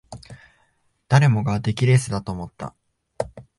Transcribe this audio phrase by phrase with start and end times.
[1.09, 2.75] 誰もが出来レースだと思った